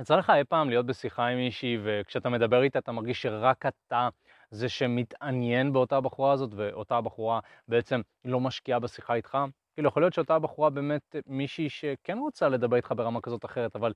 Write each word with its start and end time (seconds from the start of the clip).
יצא 0.00 0.16
לך 0.16 0.30
אי 0.30 0.44
פעם 0.44 0.70
להיות 0.70 0.86
בשיחה 0.86 1.26
עם 1.26 1.38
מישהי, 1.38 1.78
וכשאתה 1.84 2.28
מדבר 2.28 2.62
איתה 2.62 2.78
אתה 2.78 2.92
מרגיש 2.92 3.22
שרק 3.22 3.66
אתה 3.66 4.08
זה 4.50 4.68
שמתעניין 4.68 5.72
באותה 5.72 6.00
בחורה 6.00 6.32
הזאת, 6.32 6.50
ואותה 6.56 7.00
בחורה 7.00 7.40
בעצם 7.68 8.00
לא 8.24 8.40
משקיעה 8.40 8.78
בשיחה 8.78 9.14
איתך? 9.14 9.38
כאילו, 9.74 9.88
יכול 9.88 10.02
להיות 10.02 10.12
שאותה 10.12 10.38
בחורה 10.38 10.70
באמת 10.70 11.16
מישהי 11.26 11.68
שכן 11.68 12.18
רוצה 12.18 12.48
לדבר 12.48 12.76
איתך 12.76 12.92
ברמה 12.96 13.20
כזאת 13.20 13.44
אחרת, 13.44 13.76
אבל 13.76 13.92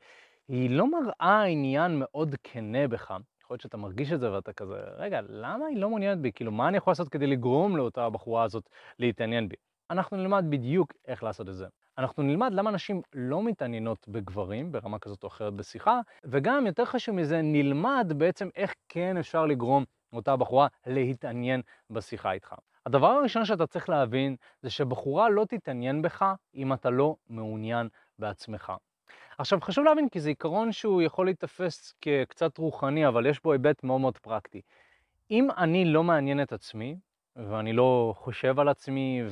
היא 0.48 0.71
לא 0.71 0.90
מראה 0.90 1.43
עניין 1.43 1.98
מאוד 1.98 2.34
כנה 2.43 2.89
בך. 2.89 3.11
יכול 3.43 3.55
להיות 3.55 3.61
שאתה 3.61 3.77
מרגיש 3.77 4.12
את 4.12 4.21
זה 4.21 4.32
ואתה 4.32 4.52
כזה, 4.52 4.77
רגע, 4.96 5.21
למה 5.29 5.66
היא 5.66 5.77
לא 5.77 5.89
מעוניינת 5.89 6.18
בי? 6.18 6.32
כאילו, 6.32 6.52
מה 6.52 6.68
אני 6.68 6.77
יכול 6.77 6.91
לעשות 6.91 7.09
כדי 7.09 7.27
לגרום 7.27 7.77
לאותה 7.77 8.11
בחורה 8.11 8.43
הזאת 8.43 8.68
להתעניין 8.98 9.48
בי? 9.48 9.57
אנחנו 9.91 10.16
נלמד 10.16 10.45
בדיוק 10.48 10.93
איך 11.09 11.23
לעשות 11.23 11.48
את 11.48 11.55
זה. 11.55 11.66
אנחנו 11.99 12.23
נלמד 12.23 12.55
למה 12.55 12.71
נשים 12.71 13.03
לא 13.13 13.43
מתעניינות 13.43 14.09
בגברים 14.09 14.73
ברמה 14.73 14.99
כזאת 14.99 15.23
או 15.23 15.29
אחרת 15.29 15.55
בשיחה, 15.55 16.01
וגם, 16.25 16.67
יותר 16.67 16.85
חשוב 16.85 17.15
מזה, 17.15 17.41
נלמד 17.43 18.12
בעצם 18.16 18.48
איך 18.57 18.75
כן 18.89 19.16
אפשר 19.16 19.47
לגרום 19.47 19.85
אותה 20.12 20.37
בחורה 20.37 20.66
להתעניין 20.87 21.62
בשיחה 21.91 22.33
איתך. 22.33 22.55
הדבר 22.87 23.07
הראשון 23.07 23.45
שאתה 23.45 23.66
צריך 23.66 23.88
להבין 23.88 24.37
זה 24.62 24.71
שבחורה 24.71 25.29
לא 25.29 25.45
תתעניין 25.45 26.02
בך 26.02 26.25
אם 26.55 26.73
אתה 26.73 26.91
לא 26.91 27.16
מעוניין 27.29 27.88
בעצמך. 28.19 28.73
עכשיו 29.38 29.61
חשוב 29.61 29.85
להבין 29.85 30.09
כי 30.09 30.21
זה 30.21 30.29
עיקרון 30.29 30.73
שהוא 30.73 31.02
יכול 31.02 31.27
להיתפס 31.27 31.95
כקצת 32.01 32.59
רוחני, 32.59 33.09
אבל 33.09 33.27
יש 33.27 33.43
בו 33.43 33.52
היבט 33.52 33.85
מאוד 33.85 34.01
מאוד 34.01 34.19
פרקטי. 34.19 34.61
אם 35.30 35.49
אני 35.57 35.85
לא 35.85 36.05
מעניין 36.05 36.43
את 36.43 36.52
עצמי, 36.52 36.97
ואני 37.37 37.73
לא 37.73 38.15
חושב 38.16 38.61
על 38.61 38.69
עצמי, 38.69 39.23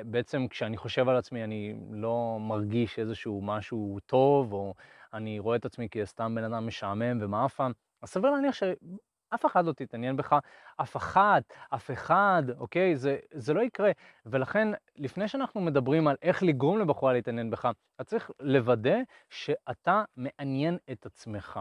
ובעצם 0.00 0.48
כשאני 0.48 0.76
חושב 0.76 1.08
על 1.08 1.16
עצמי 1.16 1.44
אני 1.44 1.74
לא 1.90 2.38
מרגיש 2.40 2.98
איזשהו 2.98 3.40
משהו 3.42 3.98
טוב, 4.06 4.52
או 4.52 4.74
אני 5.12 5.38
רואה 5.38 5.56
את 5.56 5.64
עצמי 5.64 5.88
כסתם 5.90 6.34
בן 6.34 6.44
אדם 6.44 6.66
משעמם 6.66 7.18
ומאפן, 7.20 7.72
אז 8.02 8.08
סביר 8.08 8.30
להניח 8.30 8.54
שאף 8.54 9.46
אחד 9.46 9.64
לא 9.64 9.72
תתעניין 9.72 10.16
בך, 10.16 10.36
אף 10.80 10.96
אחד, 10.96 11.40
אף 11.74 11.90
אחד, 11.90 12.42
אוקיי? 12.58 12.96
זה, 12.96 13.18
זה 13.34 13.54
לא 13.54 13.60
יקרה. 13.60 13.90
ולכן, 14.26 14.68
לפני 14.96 15.28
שאנחנו 15.28 15.60
מדברים 15.60 16.08
על 16.08 16.16
איך 16.22 16.42
לגרום 16.42 16.78
לבחורה 16.78 17.12
להתעניין 17.12 17.50
בך, 17.50 17.68
אתה 17.96 18.04
צריך 18.04 18.30
לוודא 18.40 18.96
שאתה 19.30 20.04
מעניין 20.16 20.78
את 20.92 21.06
עצמך. 21.06 21.60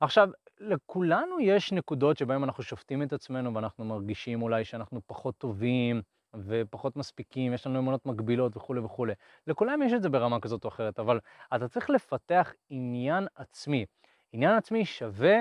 עכשיו, 0.00 0.28
לכולנו 0.60 1.40
יש 1.40 1.72
נקודות 1.72 2.18
שבהן 2.18 2.42
אנחנו 2.42 2.62
שופטים 2.62 3.02
את 3.02 3.12
עצמנו 3.12 3.54
ואנחנו 3.54 3.84
מרגישים 3.84 4.42
אולי 4.42 4.64
שאנחנו 4.64 5.00
פחות 5.06 5.38
טובים 5.38 6.02
ופחות 6.46 6.96
מספיקים, 6.96 7.52
יש 7.52 7.66
לנו 7.66 7.78
אמונות 7.78 8.06
מגבילות 8.06 8.56
וכולי 8.56 8.80
וכולי. 8.80 9.12
לכולם 9.46 9.82
יש 9.82 9.92
את 9.92 10.02
זה 10.02 10.08
ברמה 10.08 10.40
כזאת 10.40 10.64
או 10.64 10.68
אחרת, 10.68 10.98
אבל 10.98 11.20
אתה 11.54 11.68
צריך 11.68 11.90
לפתח 11.90 12.52
עניין 12.70 13.26
עצמי. 13.34 13.86
עניין 14.32 14.56
עצמי 14.56 14.84
שווה 14.84 15.36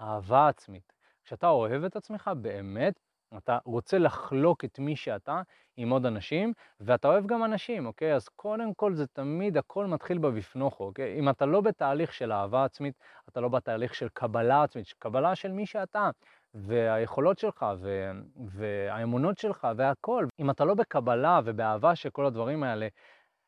אהבה 0.00 0.48
עצמית. 0.48 0.92
כשאתה 1.24 1.48
אוהב 1.48 1.84
את 1.84 1.96
עצמך 1.96 2.30
באמת, 2.40 3.00
אתה 3.36 3.58
רוצה 3.64 3.98
לחלוק 3.98 4.64
את 4.64 4.78
מי 4.78 4.96
שאתה 4.96 5.42
עם 5.76 5.90
עוד 5.90 6.06
אנשים, 6.06 6.52
ואתה 6.80 7.08
אוהב 7.08 7.26
גם 7.26 7.44
אנשים, 7.44 7.86
אוקיי? 7.86 8.14
אז 8.14 8.28
קודם 8.28 8.74
כל 8.74 8.94
זה 8.94 9.06
תמיד, 9.06 9.56
הכל 9.56 9.86
מתחיל 9.86 10.18
בבפנוכו, 10.18 10.84
אוקיי? 10.84 11.18
אם 11.18 11.28
אתה 11.28 11.46
לא 11.46 11.60
בתהליך 11.60 12.12
של 12.12 12.32
אהבה 12.32 12.64
עצמית, 12.64 12.94
אתה 13.28 13.40
לא 13.40 13.48
בתהליך 13.48 13.94
של 13.94 14.08
קבלה 14.08 14.62
עצמית, 14.62 14.94
קבלה 14.98 15.34
של 15.34 15.52
מי 15.52 15.66
שאתה, 15.66 16.10
והיכולות 16.54 17.38
שלך, 17.38 17.66
ו- 17.80 18.10
והאמונות 18.46 19.38
שלך, 19.38 19.66
והכל. 19.76 20.26
אם 20.40 20.50
אתה 20.50 20.64
לא 20.64 20.74
בקבלה 20.74 21.40
ובאהבה 21.44 21.94
של 21.94 22.10
כל 22.10 22.26
הדברים 22.26 22.62
האלה, 22.62 22.88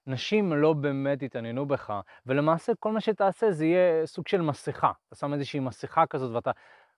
נשים 0.07 0.53
לא 0.53 0.73
באמת 0.73 1.23
יתעניינו 1.23 1.67
בך, 1.67 2.01
ולמעשה 2.27 2.73
כל 2.79 2.93
מה 2.93 3.01
שתעשה 3.01 3.53
זה 3.53 3.67
יהיה 3.67 4.07
סוג 4.07 4.29
של 4.29 4.41
מסכה. 4.41 4.93
אתה 5.09 5.17
שם 5.17 5.33
איזושהי 5.33 5.61
מסכה 5.61 6.07
כזאת 6.07 6.35
ואתה 6.35 6.51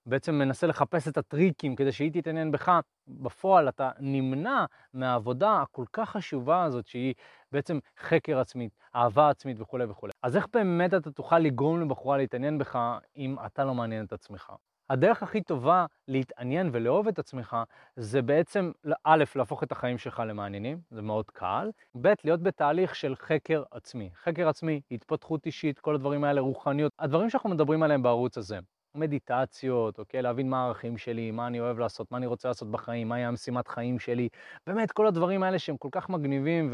בעצם 0.05 0.35
מנסה 0.35 0.67
לחפש 0.67 1.07
את 1.07 1.17
הטריקים 1.17 1.75
כדי 1.75 1.91
שהיא 1.91 2.11
תתעניין 2.13 2.51
בך, 2.51 2.79
בפועל 3.07 3.69
אתה 3.69 3.91
נמנע 3.99 4.65
מהעבודה 4.93 5.61
הכל 5.61 5.85
כך 5.93 6.09
חשובה 6.09 6.63
הזאת 6.63 6.87
שהיא 6.87 7.13
בעצם 7.51 7.79
חקר 7.99 8.39
עצמית, 8.39 8.77
אהבה 8.95 9.29
עצמית 9.29 9.59
וכולי 9.59 9.85
וכולי. 9.85 10.11
אז 10.23 10.37
איך 10.37 10.47
באמת 10.53 10.93
אתה 10.93 11.11
תוכל 11.11 11.39
לגרום 11.39 11.81
לבחורה 11.81 12.17
להתעניין 12.17 12.57
בך 12.57 12.79
אם 13.17 13.35
אתה 13.45 13.63
לא 13.63 13.73
מעניין 13.73 14.05
את 14.05 14.13
עצמך? 14.13 14.53
הדרך 14.89 15.23
הכי 15.23 15.41
טובה 15.41 15.85
להתעניין 16.07 16.69
ולאהוב 16.73 17.07
את 17.07 17.19
עצמך 17.19 17.57
זה 17.95 18.21
בעצם, 18.21 18.71
א', 19.03 19.23
להפוך 19.35 19.63
את 19.63 19.71
החיים 19.71 19.97
שלך 19.97 20.23
למעניינים, 20.27 20.81
זה 20.91 21.01
מאוד 21.01 21.31
קל, 21.31 21.69
ב', 22.01 22.13
להיות 22.23 22.43
בתהליך 22.43 22.95
של 22.95 23.15
חקר 23.15 23.63
עצמי. 23.71 24.09
חקר 24.23 24.49
עצמי, 24.49 24.81
התפתחות 24.91 25.45
אישית, 25.45 25.79
כל 25.79 25.95
הדברים 25.95 26.23
האלה, 26.23 26.41
רוחניות, 26.41 26.91
הדברים 26.99 27.29
שאנחנו 27.29 27.49
מדברים 27.49 27.83
עליהם 27.83 28.03
בערוץ 28.03 28.37
הזה. 28.37 28.59
מדיטציות, 28.95 29.99
אוקיי? 29.99 30.21
להבין 30.21 30.49
מה 30.49 30.63
הערכים 30.63 30.97
שלי, 30.97 31.31
מה 31.31 31.47
אני 31.47 31.59
אוהב 31.59 31.79
לעשות, 31.79 32.11
מה 32.11 32.17
אני 32.17 32.25
רוצה 32.25 32.47
לעשות 32.47 32.71
בחיים, 32.71 33.09
מהי 33.09 33.25
המשימת 33.25 33.67
חיים 33.67 33.99
שלי. 33.99 34.29
באמת, 34.67 34.91
כל 34.91 35.07
הדברים 35.07 35.43
האלה 35.43 35.59
שהם 35.59 35.77
כל 35.77 35.89
כך 35.91 36.09
מגניבים, 36.09 36.69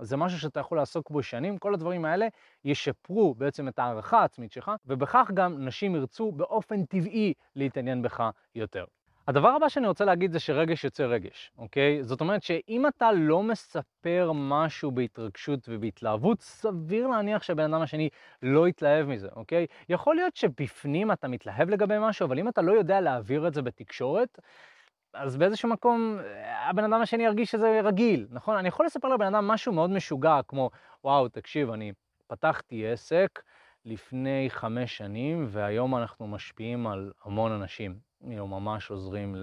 וזה 0.00 0.16
משהו 0.16 0.38
שאתה 0.38 0.60
יכול 0.60 0.78
לעסוק 0.78 1.10
בו 1.10 1.22
שנים, 1.22 1.58
כל 1.58 1.74
הדברים 1.74 2.04
האלה 2.04 2.26
ישפרו 2.64 3.34
בעצם 3.34 3.68
את 3.68 3.78
הערכה 3.78 4.20
העצמית 4.20 4.52
שלך, 4.52 4.70
ובכך 4.86 5.30
גם 5.34 5.64
נשים 5.64 5.94
ירצו 5.94 6.32
באופן 6.32 6.84
טבעי 6.84 7.32
להתעניין 7.56 8.02
בך 8.02 8.30
יותר. 8.54 8.84
הדבר 9.28 9.48
הבא 9.48 9.68
שאני 9.68 9.86
רוצה 9.86 10.04
להגיד 10.04 10.32
זה 10.32 10.40
שרגש 10.40 10.84
יוצא 10.84 11.04
רגש, 11.04 11.52
אוקיי? 11.58 12.02
זאת 12.02 12.20
אומרת 12.20 12.42
שאם 12.42 12.86
אתה 12.86 13.12
לא 13.12 13.42
מספר 13.42 14.32
משהו 14.34 14.90
בהתרגשות 14.90 15.68
ובהתלהבות, 15.68 16.40
סביר 16.40 17.06
להניח 17.06 17.42
שהבן 17.42 17.74
אדם 17.74 17.82
השני 17.82 18.08
לא 18.42 18.68
יתלהב 18.68 19.06
מזה, 19.06 19.28
אוקיי? 19.36 19.66
יכול 19.88 20.16
להיות 20.16 20.36
שבפנים 20.36 21.12
אתה 21.12 21.28
מתלהב 21.28 21.70
לגבי 21.70 21.94
משהו, 22.00 22.26
אבל 22.26 22.38
אם 22.38 22.48
אתה 22.48 22.62
לא 22.62 22.72
יודע 22.72 23.00
להעביר 23.00 23.48
את 23.48 23.54
זה 23.54 23.62
בתקשורת, 23.62 24.38
אז 25.14 25.36
באיזשהו 25.36 25.68
מקום 25.68 26.18
הבן 26.70 26.84
אדם 26.84 27.02
השני 27.02 27.24
ירגיש 27.24 27.50
שזה 27.50 27.80
רגיל, 27.84 28.26
נכון? 28.30 28.56
אני 28.56 28.68
יכול 28.68 28.86
לספר 28.86 29.08
לבן 29.08 29.34
אדם 29.34 29.48
משהו 29.48 29.72
מאוד 29.72 29.90
משוגע, 29.90 30.40
כמו, 30.48 30.70
וואו, 31.04 31.28
תקשיב, 31.28 31.70
אני 31.70 31.92
פתחתי 32.26 32.88
עסק 32.88 33.42
לפני 33.84 34.46
חמש 34.50 34.96
שנים, 34.96 35.46
והיום 35.48 35.96
אנחנו 35.96 36.26
משפיעים 36.26 36.86
על 36.86 37.12
המון 37.24 37.52
אנשים. 37.52 37.98
כאילו, 38.28 38.46
ממש 38.46 38.90
עוזרים 38.90 39.36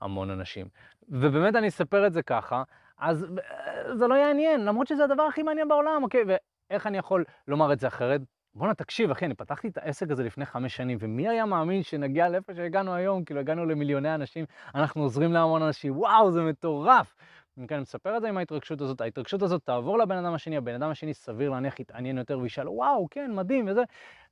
להמון 0.00 0.30
אנשים. 0.30 0.68
ובאמת 1.08 1.56
אני 1.56 1.68
אספר 1.68 2.06
את 2.06 2.12
זה 2.12 2.22
ככה, 2.22 2.62
אז 2.98 3.24
אה, 3.24 3.96
זה 3.96 4.06
לא 4.06 4.14
יעניין, 4.14 4.64
למרות 4.64 4.86
שזה 4.86 5.04
הדבר 5.04 5.22
הכי 5.22 5.42
מעניין 5.42 5.68
בעולם, 5.68 6.02
אוקיי? 6.02 6.24
ואיך 6.26 6.86
אני 6.86 6.98
יכול 6.98 7.24
לומר 7.48 7.72
את 7.72 7.80
זה 7.80 7.86
אחרת? 7.86 8.20
בואנה, 8.54 8.74
תקשיב, 8.74 9.10
אחי, 9.10 9.24
אני 9.24 9.34
פתחתי 9.34 9.68
את 9.68 9.78
העסק 9.78 10.10
הזה 10.10 10.24
לפני 10.24 10.46
חמש 10.46 10.76
שנים, 10.76 10.98
ומי 11.00 11.28
היה 11.28 11.46
מאמין 11.46 11.82
שנגיע 11.82 12.28
לאיפה 12.28 12.54
שהגענו 12.54 12.94
היום? 12.94 13.24
כאילו, 13.24 13.40
הגענו 13.40 13.66
למיליוני 13.66 14.14
אנשים, 14.14 14.44
אנחנו 14.74 15.02
עוזרים 15.02 15.32
להמון 15.32 15.62
אנשים, 15.62 15.98
וואו, 15.98 16.30
זה 16.32 16.42
מטורף! 16.42 17.14
כן, 17.68 17.74
אני 17.74 17.82
מספר 17.82 18.16
את 18.16 18.22
זה 18.22 18.28
עם 18.28 18.36
ההתרגשות 18.36 18.80
הזאת, 18.80 19.00
ההתרגשות 19.00 19.42
הזאת 19.42 19.64
תעבור 19.64 19.98
לבן 19.98 20.16
אדם 20.16 20.34
השני, 20.34 20.56
הבן 20.56 20.74
אדם 20.74 20.90
השני 20.90 21.14
סביר 21.14 21.50
להניח 21.50 21.80
יתעניין 21.80 22.18
יותר 22.18 22.38
וישאל, 22.38 22.68
וואו, 22.68 23.06
כן, 23.10 23.30
מדהים, 23.34 23.68
וזה, 23.68 23.82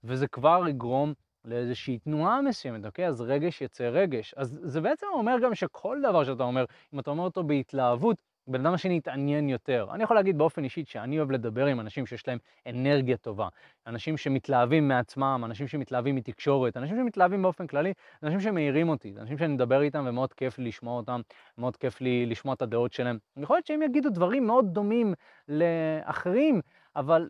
וזה 0.05 0.29
כבר 0.29 0.69
יגרום 0.69 1.12
לאיזושהי 1.45 1.99
תנועה 1.99 2.43
מסוימת, 2.43 2.87
אוקיי? 2.87 3.06
אז 3.06 3.21
רגש 3.21 3.62
יצא 3.62 3.85
רגש. 3.85 4.35
אז 4.37 4.61
זה 4.62 4.81
בעצם 4.81 5.06
אומר 5.12 5.37
גם 5.43 5.55
שכל 5.55 5.99
דבר 6.03 6.25
שאתה 6.25 6.43
אומר, 6.43 6.65
אם 6.95 6.99
אתה 6.99 7.11
אומר 7.11 7.25
אותו 7.25 7.45
בהתלהבות, 7.45 8.17
בן 8.48 8.60
אדם 8.66 8.75
השני 8.75 8.97
יתעניין 8.97 9.48
יותר. 9.48 9.86
אני 9.92 10.03
יכול 10.03 10.16
להגיד 10.16 10.38
באופן 10.38 10.64
אישי 10.64 10.84
שאני 10.86 11.19
אוהב 11.19 11.31
לדבר 11.31 11.66
עם 11.66 11.81
אנשים 11.81 12.06
שיש 12.06 12.28
להם 12.28 12.38
אנרגיה 12.69 13.16
טובה. 13.16 13.48
אנשים 13.86 14.16
שמתלהבים 14.16 14.88
מעצמם, 14.88 15.42
אנשים 15.44 15.69
שמתלהבים 15.69 16.14
מתקשורת, 16.14 16.76
אנשים 16.76 16.97
שמתלהבים 16.97 17.42
באופן 17.42 17.66
כללי, 17.66 17.92
אנשים 18.22 18.41
שמאירים 18.41 18.88
אותי, 18.88 19.14
אנשים 19.20 19.38
שאני 19.38 19.54
מדבר 19.54 19.82
איתם 19.82 20.04
ומאוד 20.08 20.32
כיף 20.32 20.58
לי 20.58 20.64
לשמוע 20.64 20.97
אותם, 20.97 21.20
מאוד 21.58 21.76
כיף 21.76 22.00
לי 22.00 22.26
לשמוע 22.26 22.54
את 22.54 22.62
הדעות 22.62 22.92
שלהם. 22.92 23.19
יכול 23.37 23.56
להיות 23.56 23.66
שהם 23.66 23.82
יגידו 23.82 24.10
דברים 24.10 24.47
מאוד 24.47 24.66
דומים 24.72 25.14
לאחרים, 25.48 26.60
אבל 26.97 27.28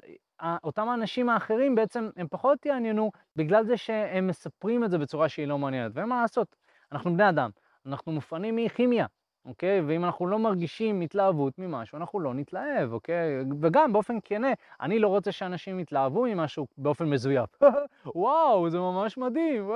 אותם 0.64 0.88
האנשים 0.88 1.28
האחרים 1.28 1.74
בעצם 1.74 2.08
הם 2.16 2.26
פחות 2.30 2.66
יעניינו 2.66 3.10
בגלל 3.36 3.64
זה 3.64 3.76
שהם 3.76 4.26
מספרים 4.26 4.84
את 4.84 4.90
זה 4.90 4.98
בצורה 4.98 5.28
שהיא 5.28 5.46
לא 5.46 5.58
מעניינת. 5.58 5.92
ואין 5.94 6.08
מה 6.08 6.22
לעשות, 6.22 6.56
אנחנו 6.92 7.14
בני 7.14 7.28
אדם, 7.28 7.50
אנחנו 7.86 8.12
מופענים 8.12 8.56
מכימיה, 8.56 9.06
אוקיי? 9.48 9.80
ואם 9.80 10.04
אנחנו 10.04 10.26
לא 10.26 10.38
מרגישים 10.38 11.00
התלהבות 11.00 11.58
ממשהו, 11.58 11.98
אנחנו 11.98 12.20
לא 12.20 12.34
נתלהב, 12.34 12.92
אוקיי? 12.92 13.34
וגם 13.60 13.92
באופן 13.92 14.18
כנה, 14.24 14.48
אני 14.80 14.98
לא 14.98 15.08
רוצה 15.08 15.32
שאנשים 15.32 15.80
יתלהבו 15.80 16.22
ממשהו 16.22 16.66
באופן 16.78 17.04
מזויף. 17.04 17.62
וואו, 18.14 18.70
זה 18.70 18.78
ממש 18.78 19.18
מדהים. 19.18 19.70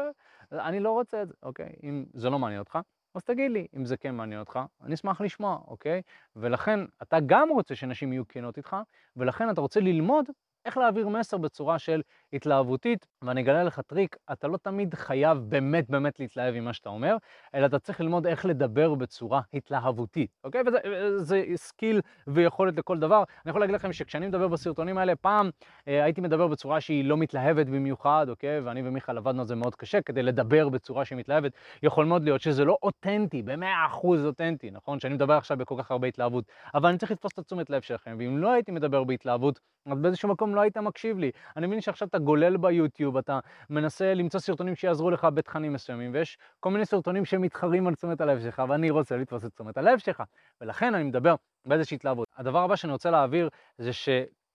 אני 0.52 0.80
לא 0.80 0.92
רוצה 0.92 1.22
את 1.22 1.28
זה, 1.28 1.34
אוקיי? 1.42 1.72
אם 1.82 2.04
זה 2.14 2.30
לא 2.30 2.38
מעניין 2.38 2.60
אותך, 2.60 2.78
אז 3.14 3.24
תגיד 3.24 3.50
לי 3.50 3.66
אם 3.76 3.84
זה 3.84 3.96
כן 3.96 4.14
מעניין 4.14 4.40
אותך, 4.40 4.58
אני 4.82 4.94
אשמח 4.94 5.20
לשמוע, 5.20 5.58
אוקיי? 5.66 6.02
ולכן 6.36 6.80
אתה 7.02 7.16
גם 7.26 7.48
רוצה 7.48 7.74
שנשים 7.74 8.12
יהיו 8.12 8.28
כנות 8.28 8.56
איתך, 8.56 8.76
ולכן 9.16 9.50
אתה 9.50 9.60
רוצה 9.60 9.80
ללמוד 9.80 10.24
איך 10.64 10.78
להעביר 10.78 11.08
מסר 11.08 11.36
בצורה 11.36 11.78
של 11.78 12.02
התלהבותית, 12.32 13.06
ואני 13.22 13.40
אגלה 13.40 13.64
לך 13.64 13.80
טריק, 13.80 14.16
אתה 14.32 14.48
לא 14.48 14.56
תמיד 14.56 14.94
חייב 14.94 15.38
באמת 15.38 15.90
באמת 15.90 16.20
להתלהב 16.20 16.54
עם 16.54 16.64
מה 16.64 16.72
שאתה 16.72 16.88
אומר, 16.88 17.16
אלא 17.54 17.66
אתה 17.66 17.78
צריך 17.78 18.00
ללמוד 18.00 18.26
איך 18.26 18.46
לדבר 18.46 18.94
בצורה 18.94 19.40
התלהבותית, 19.54 20.30
אוקיי? 20.44 20.62
וזה 20.66 21.42
skill 21.56 22.00
ויכולת 22.26 22.76
לכל 22.78 22.98
דבר. 22.98 23.16
אני 23.44 23.50
יכול 23.50 23.60
להגיד 23.60 23.74
לכם 23.74 23.92
שכשאני 23.92 24.26
מדבר 24.26 24.48
בסרטונים 24.48 24.98
האלה, 24.98 25.16
פעם 25.16 25.50
אה, 25.88 26.04
הייתי 26.04 26.20
מדבר 26.20 26.46
בצורה 26.46 26.80
שהיא 26.80 27.04
לא 27.04 27.16
מתלהבת 27.16 27.66
במיוחד, 27.66 28.26
אוקיי? 28.28 28.60
ואני 28.60 28.88
ומיכאל 28.88 29.18
עבדנו 29.18 29.40
על 29.40 29.46
זה 29.46 29.54
מאוד 29.54 29.74
קשה 29.74 30.02
כדי 30.02 30.22
לדבר 30.22 30.68
בצורה 30.68 31.04
שהיא 31.04 31.18
מתלהבת. 31.18 31.52
יכול 31.82 32.04
מאוד 32.04 32.24
להיות 32.24 32.40
שזה 32.40 32.64
לא 32.64 32.78
אותנטי, 32.82 33.42
במאה 33.42 33.86
אחוז 33.86 34.26
אותנטי, 34.26 34.70
נכון? 34.70 35.00
שאני 35.00 35.14
מדבר 35.14 35.34
עכשיו 35.34 35.56
בכל 35.56 35.74
כך 35.78 35.90
הרבה 35.90 36.08
התלהבות, 36.08 36.44
אבל 36.74 36.88
אני 36.88 36.98
צריך 36.98 37.12
לתפוס 37.12 37.32
את 37.32 37.38
התשומת 37.38 37.70
לב 37.70 37.82
שלכם, 37.82 38.16
ואם 38.18 38.38
לא 38.38 38.52
הייתי 38.52 38.72
מדבר 38.72 39.04
בהתלהבות, 39.04 39.60
אז 39.86 39.98
באיזשהו 39.98 40.28
מקום 40.28 40.53
לא 40.54 40.60
היית 40.60 40.76
מקשיב 40.76 41.18
לי. 41.18 41.30
אני 41.56 41.66
מבין 41.66 41.80
שעכשיו 41.80 42.08
אתה 42.08 42.18
גולל 42.18 42.56
ביוטיוב, 42.56 43.16
אתה 43.16 43.38
מנסה 43.70 44.14
למצוא 44.14 44.40
סרטונים 44.40 44.74
שיעזרו 44.74 45.10
לך 45.10 45.24
בתכנים 45.34 45.72
מסוימים, 45.72 46.10
ויש 46.14 46.38
כל 46.60 46.70
מיני 46.70 46.86
סרטונים 46.86 47.24
שמתחרים 47.24 47.86
על 47.86 47.94
תשומת 47.94 48.20
הלב 48.20 48.40
שלך, 48.40 48.62
ואני 48.68 48.90
רוצה 48.90 49.16
לתפוס 49.16 49.44
את 49.44 49.52
תשומת 49.54 49.76
הלב 49.76 49.98
שלך, 49.98 50.22
ולכן 50.60 50.94
אני 50.94 51.04
מדבר 51.04 51.34
באיזושהי 51.66 51.94
התלהבות. 51.94 52.28
הדבר 52.36 52.58
הבא 52.58 52.76
שאני 52.76 52.92
רוצה 52.92 53.10
להעביר 53.10 53.48
זה 53.78 53.92
ש... 53.92 54.08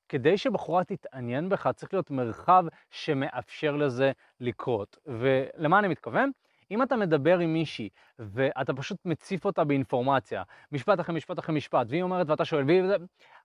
כדי 0.10 0.38
שבחורה 0.38 0.84
תתעניין 0.84 1.50
בך, 1.50 1.70
צריך 1.76 1.94
להיות 1.94 2.12
מרחב 2.12 2.64
שמאפשר 2.92 3.76
לזה 3.76 4.12
לקרות. 4.40 4.98
ולמה 5.06 5.80
אני 5.80 5.88
מתכוון? 5.88 6.32
אם 6.72 6.84
אתה 6.84 6.96
מדבר 6.96 7.40
עם 7.40 7.54
מישהי 7.54 7.90
ואתה 8.20 8.74
פשוט 8.74 8.98
מציף 9.06 9.46
אותה 9.46 9.64
באינפורמציה, 9.64 10.44
משפט 10.72 11.00
אחרי 11.00 11.16
משפט 11.16 11.40
אחרי 11.40 11.56
משפט, 11.56 11.88
והיא 11.90 12.04
אומרת 12.04 12.30
ואתה 12.30 12.46
שואל, 12.46 12.64
והיא... 12.66 12.84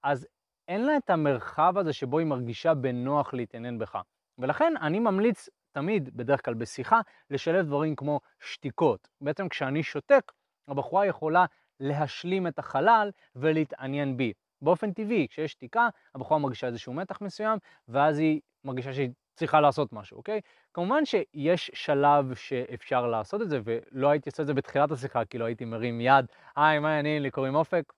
אז 0.03 0.27
אין 0.69 0.87
לה 0.87 0.97
את 0.97 1.11
המרחב 1.11 1.79
הזה 1.79 1.93
שבו 1.93 2.19
היא 2.19 2.27
מרגישה 2.27 2.75
בנוח 2.75 3.35
להתעניין 3.35 3.79
בך. 3.79 3.99
ולכן 4.39 4.75
אני 4.81 4.99
ממליץ 4.99 5.49
תמיד, 5.73 6.17
בדרך 6.17 6.45
כלל 6.45 6.55
בשיחה, 6.55 7.01
לשלב 7.31 7.67
דברים 7.67 7.97
כמו 7.97 8.21
שתיקות. 8.41 9.09
בעצם 9.21 9.49
כשאני 9.49 9.83
שותק, 9.83 10.33
הבחורה 10.69 11.07
יכולה 11.07 11.45
להשלים 11.81 12.47
את 12.47 12.59
החלל 12.59 13.11
ולהתעניין 13.37 14.17
בי. 14.17 14.33
באופן 14.63 14.93
טבעי, 14.93 15.29
כשיש 15.31 15.53
שתיקה, 15.53 15.89
הבחורה 16.15 16.41
מרגישה 16.41 16.67
איזשהו 16.67 16.93
מתח 16.93 17.21
מסוים, 17.21 17.59
ואז 17.89 18.19
היא 18.19 18.41
מרגישה 18.65 18.93
שהיא 18.93 19.11
צריכה 19.35 19.61
לעשות 19.61 19.93
משהו, 19.93 20.17
אוקיי? 20.17 20.41
כמובן 20.75 21.05
שיש 21.05 21.71
שלב 21.75 22.35
שאפשר 22.35 23.07
לעשות 23.07 23.43
את 23.43 23.51
זה, 23.51 23.61
ולא 23.65 24.11
הייתי 24.11 24.29
עושה 24.29 24.43
את 24.43 24.47
זה 24.47 24.55
בתחילת 24.55 24.91
השיחה, 24.91 25.25
כי 25.25 25.39
לא 25.39 25.45
הייתי 25.45 25.65
מרים 25.65 26.01
יד, 26.01 26.27
היי, 26.57 26.79
מה 26.79 26.95
העניינים 26.95 27.23
לי, 27.23 27.31
קוראים 27.31 27.55
אופק? 27.55 27.93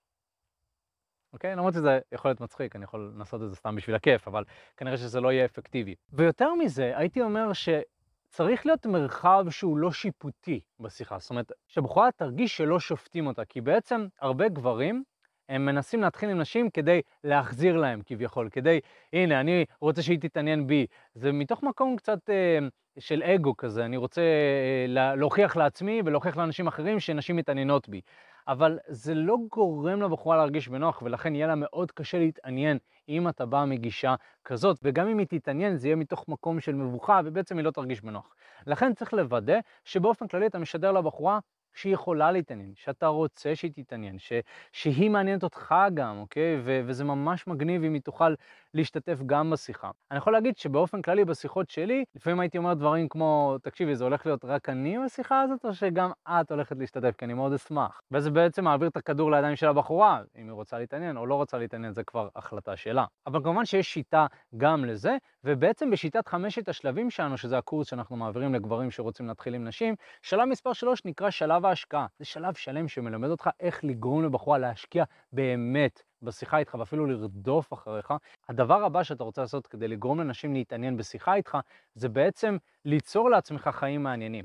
אוקיי? 1.36 1.56
למרות 1.56 1.74
שזה 1.74 1.98
יכול 2.12 2.28
להיות 2.28 2.40
מצחיק, 2.40 2.76
אני 2.76 2.84
יכול 2.84 3.12
לנסות 3.16 3.42
את 3.42 3.50
זה 3.50 3.56
סתם 3.56 3.76
בשביל 3.76 3.96
הכיף, 3.96 4.28
אבל 4.28 4.44
כנראה 4.76 4.96
שזה 4.96 5.20
לא 5.20 5.32
יהיה 5.32 5.44
אפקטיבי. 5.44 5.94
ויותר 6.12 6.54
מזה, 6.54 6.92
הייתי 6.96 7.22
אומר 7.22 7.50
שצריך 7.52 8.66
להיות 8.66 8.86
מרחב 8.86 9.46
שהוא 9.50 9.78
לא 9.78 9.92
שיפוטי 9.92 10.60
בשיחה. 10.80 11.18
זאת 11.18 11.30
אומרת, 11.30 11.52
שבחורה 11.68 12.08
תרגיש 12.16 12.56
שלא 12.56 12.80
שופטים 12.80 13.26
אותה, 13.26 13.44
כי 13.44 13.60
בעצם 13.60 14.06
הרבה 14.20 14.48
גברים 14.48 15.04
הם 15.48 15.66
מנסים 15.66 16.00
להתחיל 16.00 16.30
עם 16.30 16.38
נשים 16.38 16.70
כדי 16.70 17.00
להחזיר 17.24 17.76
להם 17.76 18.00
כביכול, 18.06 18.48
כדי, 18.52 18.80
הנה, 19.12 19.40
אני 19.40 19.64
רוצה 19.80 20.02
שהיא 20.02 20.18
תתעניין 20.20 20.66
בי. 20.66 20.86
זה 21.14 21.32
מתוך 21.32 21.62
מקום 21.62 21.96
קצת 21.96 22.30
אה, 22.30 22.58
של 22.98 23.22
אגו 23.22 23.56
כזה, 23.56 23.84
אני 23.84 23.96
רוצה 23.96 24.20
אה, 24.20 25.14
להוכיח 25.16 25.56
לעצמי 25.56 26.02
ולהוכיח 26.04 26.36
לאנשים 26.36 26.66
אחרים 26.66 27.00
שנשים 27.00 27.36
מתעניינות 27.36 27.88
בי. 27.88 28.00
אבל 28.48 28.78
זה 28.88 29.14
לא 29.14 29.36
גורם 29.50 30.02
לבחורה 30.02 30.36
להרגיש 30.36 30.68
בנוח, 30.68 31.02
ולכן 31.02 31.34
יהיה 31.34 31.46
לה 31.46 31.54
מאוד 31.54 31.92
קשה 31.92 32.18
להתעניין 32.18 32.78
אם 33.08 33.28
אתה 33.28 33.46
בא 33.46 33.64
מגישה 33.68 34.14
כזאת, 34.44 34.78
וגם 34.82 35.08
אם 35.08 35.18
היא 35.18 35.26
תתעניין 35.26 35.76
זה 35.76 35.88
יהיה 35.88 35.96
מתוך 35.96 36.24
מקום 36.28 36.60
של 36.60 36.74
מבוכה, 36.74 37.20
ובעצם 37.24 37.56
היא 37.56 37.64
לא 37.64 37.70
תרגיש 37.70 38.00
בנוח. 38.00 38.34
לכן 38.66 38.94
צריך 38.94 39.12
לוודא 39.14 39.58
שבאופן 39.84 40.26
כללי 40.28 40.46
אתה 40.46 40.58
משדר 40.58 40.92
לבחורה 40.92 41.38
שהיא 41.74 41.94
יכולה 41.94 42.32
להתעניין, 42.32 42.72
שאתה 42.74 43.06
רוצה 43.06 43.56
שהיא 43.56 43.72
תתעניין, 43.74 44.18
ש, 44.18 44.32
שהיא 44.72 45.10
מעניינת 45.10 45.42
אותך 45.44 45.74
גם, 45.94 46.18
אוקיי? 46.18 46.60
ו, 46.64 46.80
וזה 46.86 47.04
ממש 47.04 47.46
מגניב 47.46 47.82
אם 47.84 47.94
היא 47.94 48.02
תוכל 48.02 48.34
להשתתף 48.76 49.18
גם 49.26 49.50
בשיחה. 49.50 49.90
אני 50.10 50.18
יכול 50.18 50.32
להגיד 50.32 50.56
שבאופן 50.56 51.02
כללי 51.02 51.24
בשיחות 51.24 51.70
שלי, 51.70 52.04
לפעמים 52.14 52.40
הייתי 52.40 52.58
אומר 52.58 52.74
דברים 52.74 53.08
כמו, 53.08 53.56
תקשיבי, 53.62 53.96
זה 53.96 54.04
הולך 54.04 54.26
להיות 54.26 54.44
רק 54.44 54.68
אני 54.68 54.96
בשיחה 55.04 55.40
הזאת, 55.40 55.64
או 55.64 55.74
שגם 55.74 56.10
את 56.28 56.50
הולכת 56.50 56.76
להשתתף? 56.78 57.14
כי 57.18 57.24
אני 57.24 57.34
מאוד 57.34 57.52
אשמח. 57.52 58.00
וזה 58.10 58.30
בעצם 58.30 58.64
מעביר 58.64 58.88
את 58.88 58.96
הכדור 58.96 59.30
לידיים 59.30 59.56
של 59.56 59.66
הבחורה, 59.66 60.20
אם 60.38 60.44
היא 60.44 60.52
רוצה 60.52 60.78
להתעניין 60.78 61.16
או 61.16 61.26
לא 61.26 61.34
רוצה 61.34 61.58
להתעניין, 61.58 61.92
זה 61.92 62.04
כבר 62.04 62.28
החלטה 62.36 62.76
שלה. 62.76 63.04
אבל 63.26 63.42
כמובן 63.42 63.64
שיש 63.64 63.92
שיטה 63.94 64.26
גם 64.56 64.84
לזה, 64.84 65.16
ובעצם 65.44 65.90
בשיטת 65.90 66.28
חמשת 66.28 66.68
השלבים 66.68 67.10
שלנו, 67.10 67.36
שזה 67.36 67.58
הקורס 67.58 67.86
שאנחנו 67.86 68.16
מעבירים 68.16 68.54
לגברים 68.54 68.90
שרוצים 68.90 69.26
להתחיל 69.26 69.54
עם 69.54 69.64
נשים, 69.64 69.94
שלב 70.22 70.44
מספר 70.44 70.72
3 70.72 71.04
נקרא 71.04 71.30
שלב 71.30 71.66
ההשקעה. 71.66 72.06
זה 72.18 72.24
שלב 72.24 72.54
שלם 72.54 72.88
שמלמד 72.88 73.30
אותך 73.30 73.50
איך 73.60 73.84
לגרום 73.84 74.24
לבחורה 74.24 74.58
להשקיע 74.58 75.04
באמת 75.32 76.02
בשיחה 76.22 76.58
איתך 76.58 76.74
ואפילו 76.78 77.06
לרדוף 77.06 77.72
אחריך. 77.72 78.14
הדבר 78.48 78.84
הבא 78.84 79.02
שאתה 79.02 79.24
רוצה 79.24 79.40
לעשות 79.40 79.66
כדי 79.66 79.88
לגרום 79.88 80.20
לנשים 80.20 80.54
להתעניין 80.54 80.96
בשיחה 80.96 81.34
איתך, 81.34 81.58
זה 81.94 82.08
בעצם 82.08 82.56
ליצור 82.84 83.30
לעצמך 83.30 83.70
חיים 83.72 84.02
מעניינים. 84.02 84.44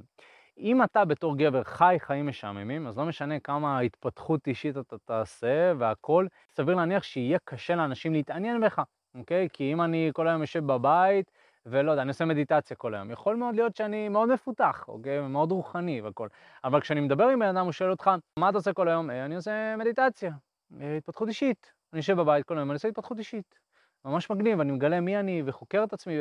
אם 0.57 0.83
אתה 0.83 1.05
בתור 1.05 1.37
גבר 1.37 1.63
חי 1.63 1.95
חיים 1.99 2.27
משעממים, 2.27 2.87
אז 2.87 2.97
לא 2.97 3.05
משנה 3.05 3.39
כמה 3.39 3.79
התפתחות 3.79 4.47
אישית 4.47 4.77
אתה 4.77 4.95
תעשה 5.05 5.73
והכול, 5.77 6.27
סביר 6.51 6.75
להניח 6.75 7.03
שיהיה 7.03 7.37
קשה 7.43 7.75
לאנשים 7.75 8.13
להתעניין 8.13 8.61
בך, 8.61 8.81
אוקיי? 9.15 9.47
כי 9.53 9.73
אם 9.73 9.81
אני 9.81 10.11
כל 10.13 10.27
היום 10.27 10.41
יושב 10.41 10.65
בבית, 10.65 11.31
ולא 11.65 11.91
יודע, 11.91 12.01
אני 12.01 12.09
עושה 12.09 12.25
מדיטציה 12.25 12.77
כל 12.77 12.95
היום, 12.95 13.11
יכול 13.11 13.35
מאוד 13.35 13.55
להיות 13.55 13.75
שאני 13.75 14.09
מאוד 14.09 14.33
מפותח, 14.33 14.85
אוקיי? 14.87 15.27
מאוד 15.27 15.51
רוחני 15.51 16.01
והכול. 16.01 16.29
אבל 16.63 16.81
כשאני 16.81 17.01
מדבר 17.01 17.27
עם 17.27 17.39
בן 17.39 17.57
אדם, 17.57 17.65
הוא 17.65 17.71
שואל 17.71 17.91
אותך, 17.91 18.11
מה 18.39 18.49
אתה 18.49 18.57
עושה 18.57 18.73
כל 18.73 18.89
היום? 18.89 19.09
אה, 19.09 19.25
אני 19.25 19.35
עושה 19.35 19.75
מדיטציה. 19.77 20.31
אה, 20.81 20.97
התפתחות 20.97 21.27
אישית. 21.27 21.73
אני 21.93 21.99
יושב 21.99 22.13
בבית 22.17 22.45
כל 22.45 22.57
היום, 22.57 22.69
אני 22.69 22.75
עושה 22.75 22.87
התפתחות 22.87 23.19
אישית. 23.19 23.59
ממש 24.05 24.29
מגניב, 24.29 24.59
אני 24.59 24.71
מגלה 24.71 24.99
מי 24.99 25.19
אני 25.19 25.43
וחוקר 25.45 25.83
את 25.83 25.93
עצמי. 25.93 26.17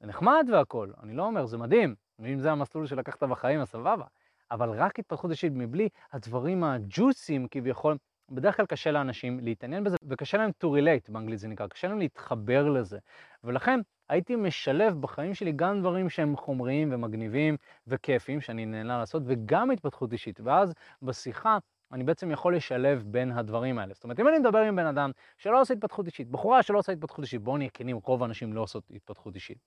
זה 0.00 0.06
נחמד 0.06 0.46
והכול, 0.52 0.92
אני 1.02 1.16
לא 1.16 1.22
אומר, 1.22 1.46
זה 1.46 1.58
מדהים. 1.58 1.94
ואם 2.18 2.40
זה 2.40 2.52
המסלול 2.52 2.86
שלקחת 2.86 3.22
בחיים, 3.22 3.60
אז 3.60 3.68
סבבה. 3.68 4.04
אבל 4.50 4.70
רק 4.70 4.98
התפתחות 4.98 5.30
אישית 5.30 5.52
מבלי 5.56 5.88
הדברים 6.12 6.64
הג'וסים 6.64 7.46
כביכול, 7.50 7.96
בדרך 8.30 8.56
כלל 8.56 8.66
קשה 8.66 8.90
לאנשים 8.90 9.40
להתעניין 9.40 9.84
בזה, 9.84 9.96
וקשה 10.08 10.38
להם 10.38 10.50
to 10.64 10.66
relate, 10.66 11.12
באנגלית 11.12 11.38
זה 11.38 11.48
נקרא, 11.48 11.66
קשה 11.66 11.88
להם 11.88 11.98
להתחבר 11.98 12.68
לזה. 12.68 12.98
ולכן 13.44 13.80
הייתי 14.08 14.36
משלב 14.36 15.00
בחיים 15.00 15.34
שלי 15.34 15.52
גם 15.52 15.80
דברים 15.80 16.10
שהם 16.10 16.36
חומריים 16.36 16.88
ומגניבים 16.92 17.56
וכיפים, 17.86 18.40
שאני 18.40 18.66
נהנה 18.66 18.98
לעשות, 18.98 19.22
וגם 19.26 19.70
התפתחות 19.70 20.12
אישית. 20.12 20.40
ואז 20.40 20.74
בשיחה 21.02 21.58
אני 21.94 22.04
בעצם 22.04 22.30
יכול 22.30 22.56
לשלב 22.56 23.04
בין 23.06 23.32
הדברים 23.32 23.78
האלה. 23.78 23.94
זאת 23.94 24.04
אומרת, 24.04 24.20
אם 24.20 24.28
אני 24.28 24.38
מדבר 24.38 24.58
עם 24.58 24.76
בן 24.76 24.86
אדם 24.86 25.10
שלא 25.38 25.60
עושה 25.60 25.74
התפתחות 25.74 26.06
אישית, 26.06 26.28
בחורה 26.28 26.62
שלא 26.62 26.78
עושה 26.78 26.92
התפתחות 26.92 27.24
אישית, 27.24 27.42
בואו 27.42 27.56
נהיה 27.56 27.70
כנים, 27.74 27.98
רוב 28.02 28.22
האנשים 28.22 28.52
לא 28.52 28.60
עושות 28.60 28.84
התפתחות 28.94 29.34
אישית. 29.34 29.58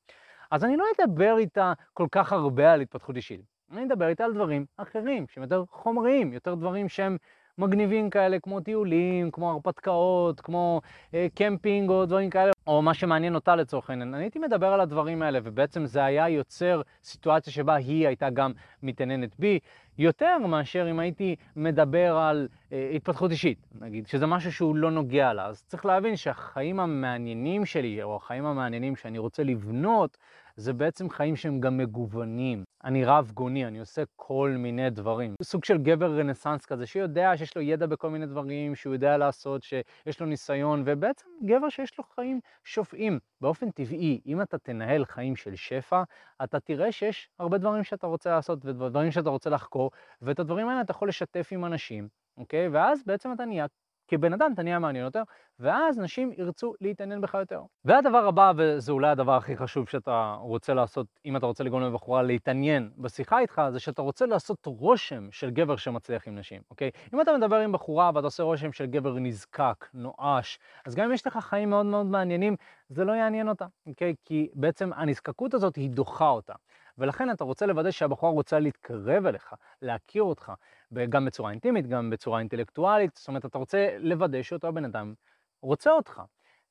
אז 0.52 0.64
אני 0.64 0.78
לא 0.78 0.86
אדבר 1.00 1.38
איתה 1.38 1.74
כל 1.94 2.08
כך 2.12 2.34
הרבה 2.34 2.74
על 2.74 2.82
התפתחות 2.82 3.16
אישית. 3.16 3.42
אני 3.72 3.84
אדבר 3.84 4.08
איתה 4.08 4.26
על 4.26 4.34
דברים 4.34 4.66
אחרים, 4.78 5.26
שהם 5.30 5.44
יותר 5.44 5.64
חומריים, 5.70 6.34
יותר 6.34 6.56
דברים 6.56 6.90
שהם 6.90 7.18
מגניבים 7.58 8.10
כאלה, 8.10 8.40
כמו 8.40 8.60
טיולים, 8.60 9.32
כמו 9.32 9.52
הרפתקאות, 9.52 10.42
כמו 10.42 10.82
אה, 11.14 11.28
קמפינג 11.36 11.90
או 11.90 12.06
דברים 12.06 12.30
כאלה, 12.30 12.52
או 12.68 12.82
מה 12.82 12.94
שמעניין 12.94 13.36
אותה 13.36 13.56
לצורך 13.56 13.90
העניין. 13.90 14.14
אני 14.14 14.24
הייתי 14.24 14.40
מדבר 14.40 14.68
על 14.68 14.82
הדברים 14.82 15.22
האלה, 15.22 15.40
ובעצם 15.44 15.86
זה 15.86 16.06
היה 16.06 16.30
יוצר 16.30 16.82
סיטואציה 17.04 17.54
שבה 17.54 17.76
היא 17.76 18.08
הייתה 18.08 18.30
גם 18.30 18.52
מתעניינת 18.84 19.40
בי, 19.40 19.60
יותר 19.98 20.38
מאשר 20.38 20.88
אם 20.92 21.00
הייתי 21.00 21.36
מדבר 21.56 22.18
על 22.18 22.48
אה, 22.72 22.92
התפתחות 22.96 23.32
אישית, 23.32 23.68
נגיד, 23.82 24.08
שזה 24.08 24.26
משהו 24.26 24.52
שהוא 24.52 24.76
לא 24.76 24.92
נוגע 24.92 25.34
לה. 25.34 25.46
אז 25.46 25.64
צריך 25.64 25.86
להבין 25.86 26.16
שהחיים 26.16 26.80
המעניינים 26.80 27.66
שלי, 27.66 28.04
או 28.04 28.16
החיים 28.16 28.46
המעניינים 28.46 28.96
שאני 28.96 29.18
רוצה 29.18 29.44
לבנות, 29.44 30.18
זה 30.58 30.74
בעצם 30.74 31.10
חיים 31.10 31.36
שהם 31.36 31.60
גם 31.60 31.78
מגוונים. 31.78 32.64
אני 32.84 33.06
רב 33.06 33.32
גוני, 33.34 33.66
אני 33.66 33.80
עושה 33.80 34.04
כל 34.16 34.56
מיני 34.58 34.90
דברים. 34.90 35.34
סוג 35.44 35.66
של 35.66 35.78
גבר 35.78 36.20
רנסאנס 36.20 36.66
כזה, 36.66 36.86
שיודע 36.86 37.32
שיש 37.38 37.56
לו 37.56 37.62
ידע 37.62 37.86
בכל 37.86 38.10
מיני 38.10 38.26
דברים, 38.26 38.76
שהוא 38.76 38.94
יודע 38.94 39.18
לעשות, 39.18 39.64
שיש 39.64 40.20
לו 40.20 40.26
ניסיון, 40.26 40.84
ובעצם 40.86 41.28
גבר 41.46 41.70
שיש 41.70 41.98
לו 41.98 42.04
חיים 42.16 42.40
שופעים. 42.68 43.20
באופן 43.42 43.72
טבעי, 43.72 44.22
אם 44.26 44.42
אתה 44.42 44.58
תנהל 44.58 45.06
חיים 45.06 45.36
של 45.36 45.56
שפע, 45.56 46.04
אתה 46.44 46.60
תראה 46.60 46.92
שיש 46.92 47.30
הרבה 47.40 47.58
דברים 47.58 47.84
שאתה 47.84 48.08
רוצה 48.08 48.30
לעשות, 48.30 48.66
ודברים 48.66 49.12
שאתה 49.12 49.30
רוצה 49.30 49.50
לחקור, 49.50 49.92
ואת 50.22 50.40
הדברים 50.40 50.68
האלה 50.70 50.82
אתה 50.82 50.92
יכול 50.92 51.10
לשתף 51.10 51.50
עם 51.52 51.66
אנשים, 51.66 52.08
אוקיי? 52.38 52.68
ואז 52.68 53.04
בעצם 53.06 53.34
אתה 53.34 53.46
נהיה 53.46 53.66
כבן 54.08 54.34
אדם 54.34 54.52
אתה 54.54 54.64
נהיה 54.64 54.80
מעניין 54.80 55.06
יותר, 55.06 55.24
ואז 55.60 56.00
נשים 56.00 56.32
ירצו 56.38 56.74
להתעניין 56.82 57.22
בך 57.22 57.34
יותר. 57.34 57.62
והדבר 57.86 58.28
הבא, 58.28 58.54
וזה 58.58 58.92
אולי 58.92 59.10
הדבר 59.10 59.36
הכי 59.36 59.58
חשוב 59.58 59.90
שאתה 59.90 60.36
רוצה 60.40 60.74
לעשות, 60.74 61.08
אם 61.26 61.38
אתה 61.38 61.46
רוצה 61.46 61.64
לגרום 61.64 61.82
לבחורה 61.82 62.24
להתעניין 62.24 62.92
בשיחה 62.98 63.40
איתך, 63.40 63.62
זה 63.72 63.80
שאתה 63.80 64.02
רוצה 64.02 64.26
לעשות 64.26 64.66
רושם 64.66 65.28
של 65.32 65.50
גבר 65.50 65.76
שמצליח 65.76 66.28
עם 66.28 66.36
נשים, 66.36 66.62
אוקיי? 66.72 66.92
אם 67.14 67.22
אתה 67.22 67.38
מדבר 67.38 67.56
עם 67.56 67.72
בחורה 67.72 68.12
ואתה 68.16 68.28
עושה 68.28 68.44
רושם 68.44 68.72
של 68.72 68.86
גבר 68.86 69.20
נזקק, 69.20 69.86
נואש, 69.94 70.60
אז 70.86 70.96
גם 70.96 71.06
אם 71.06 71.12
יש 71.14 71.28
לך 71.28 71.38
חיים 71.38 71.70
מאוד 71.70 71.86
מאוד 71.86 72.06
מעניינים, 72.06 72.56
זה 72.90 73.06
לא 73.06 73.12
יעניין 73.12 73.50
אותה, 73.50 73.66
אוקיי? 73.88 74.16
כי 74.26 74.50
בעצם 74.54 74.94
הנזקקות 74.94 75.54
הזאת 75.54 75.76
היא 75.76 75.90
דוחה 75.90 76.30
אותה. 76.30 76.54
ולכן 76.98 77.32
אתה 77.32 77.44
רוצה 77.44 77.66
לוודא 77.66 77.92
שהבחורה 77.92 78.32
רוצה 78.32 78.60
להתקרב 78.60 79.26
אליך, 79.26 79.54
להכיר 79.82 80.24
אותך, 80.24 80.52
גם 80.94 81.26
בצורה 81.26 81.52
אינטימית, 81.52 81.88
גם 81.88 82.10
בצורה 82.10 82.40
אינטלקטואלית, 82.40 83.16
זאת 83.16 83.28
אומרת, 83.28 83.46
אתה 83.46 83.58
רוצה 83.58 83.98
לוודא 84.00 84.42
שאותו 84.42 84.74
בן 84.74 84.86
אדם 84.86 85.14
רוצה 85.62 85.92
אותך. 85.92 86.22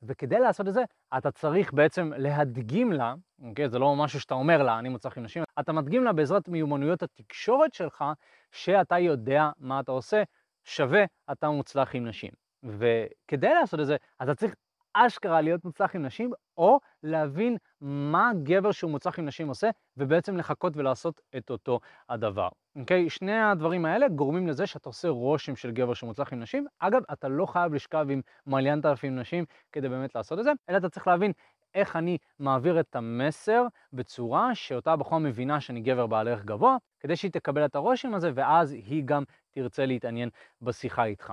וכדי 0.02 0.38
לעשות 0.38 0.68
את 0.68 0.74
זה, 0.74 0.84
אתה 1.18 1.30
צריך 1.30 1.72
בעצם 1.72 2.12
להדגים 2.16 2.92
לה, 2.92 3.14
אוקיי? 3.42 3.68
זה 3.68 3.78
לא 3.78 3.96
משהו 3.96 4.20
שאתה 4.20 4.34
אומר 4.34 4.62
לה, 4.62 4.78
אני 4.78 4.88
מוצלח 4.88 5.18
עם 5.18 5.24
נשים, 5.24 5.44
אתה 5.60 5.72
מדגים 5.72 6.04
לה 6.04 6.12
בעזרת 6.12 6.48
מיומנויות 6.48 7.02
התקשורת 7.02 7.74
שלך, 7.74 8.04
שאתה 8.52 8.98
יודע 8.98 9.50
מה 9.58 9.80
אתה 9.80 9.92
עושה, 9.92 10.22
שווה, 10.64 11.04
אתה 11.32 11.50
מוצלח 11.50 11.94
עם 11.94 12.06
נשים. 12.06 12.30
וכדי 12.64 13.54
לעשות 13.60 13.80
את 13.80 13.86
זה, 13.86 13.96
אתה 14.22 14.34
צריך 14.34 14.54
אשכרה 14.98 15.40
להיות 15.40 15.64
מוצלח 15.64 15.94
עם 15.94 16.02
נשים, 16.02 16.30
או 16.56 16.80
להבין 17.02 17.56
מה 17.80 18.30
גבר 18.42 18.72
שהוא 18.72 18.90
מוצלח 18.90 19.18
עם 19.18 19.24
נשים 19.26 19.48
עושה, 19.48 19.70
ובעצם 19.96 20.36
לחכות 20.36 20.76
ולעשות 20.76 21.20
את 21.36 21.50
אותו 21.50 21.80
הדבר. 22.08 22.48
אוקיי? 22.76 23.10
שני 23.10 23.40
הדברים 23.40 23.84
האלה 23.84 24.08
גורמים 24.08 24.46
לזה 24.46 24.66
שאתה 24.66 24.88
עושה 24.88 25.08
רושם 25.08 25.56
של 25.56 25.70
גבר 25.70 25.94
שמוצלח 25.94 26.32
עם 26.32 26.40
נשים. 26.40 26.66
אגב, 26.78 27.02
אתה 27.12 27.28
לא 27.28 27.46
חייב 27.46 27.74
לשכב 27.74 28.06
עם 28.10 28.20
מיליון 28.46 28.80
אלפים 28.84 29.18
נשים 29.18 29.44
כדי 29.72 29.88
באמת 29.88 30.14
לעשות 30.14 30.38
את 30.38 30.44
זה, 30.44 30.52
אלא 30.70 30.76
אתה 30.76 30.88
צריך 30.88 31.06
להבין 31.06 31.32
איך 31.74 31.96
אני 31.96 32.18
מעביר 32.38 32.80
את 32.80 32.96
המסר 32.96 33.66
בצורה 33.92 34.54
שאותה 34.54 34.96
בחורה 34.96 35.18
מבינה 35.18 35.60
שאני 35.60 35.80
גבר 35.80 36.06
בעל 36.06 36.28
ערך 36.28 36.44
גבוה, 36.44 36.76
כדי 37.00 37.16
שהיא 37.16 37.30
תקבל 37.30 37.64
את 37.64 37.74
הרושם 37.74 38.14
הזה, 38.14 38.30
ואז 38.34 38.72
היא 38.72 39.02
גם 39.04 39.22
תרצה 39.50 39.86
להתעניין 39.86 40.28
בשיחה 40.62 41.04
איתך. 41.04 41.32